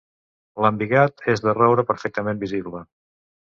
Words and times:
L'embigat 0.65 1.21
és 1.35 1.45
de 1.45 1.55
roure, 1.59 1.87
perfectament 1.93 2.43
visible. 2.49 2.87